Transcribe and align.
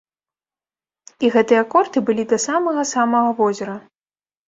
І 1.27 1.31
гэтыя 1.35 1.61
корты 1.75 1.99
былі 2.09 2.27
да 2.35 2.43
самага-самага 2.47 3.39
возера. 3.45 3.81